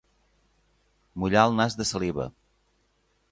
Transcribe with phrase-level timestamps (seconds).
[1.23, 2.27] Mullar el nas de saliva.